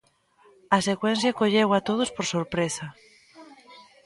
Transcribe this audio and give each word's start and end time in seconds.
A 0.77 0.79
secuencia 0.89 1.37
colleu 1.39 1.69
a 1.77 1.79
todos 1.87 2.09
por 2.15 2.25
sorpresa. 2.35 2.85